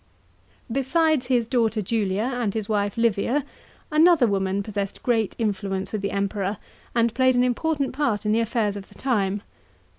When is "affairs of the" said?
8.39-8.95